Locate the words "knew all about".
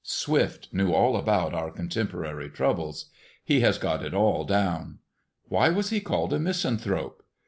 0.73-1.53